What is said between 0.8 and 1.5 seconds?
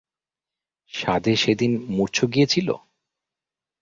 সাধে